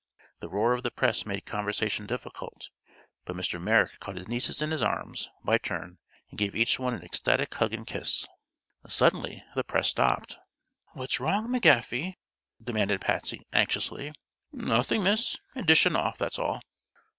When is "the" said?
0.39-0.49, 0.81-0.89, 9.53-9.63